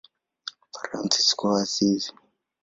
Fransisko 0.77 1.43
wa 1.51 1.61
Asizi. 1.63 2.11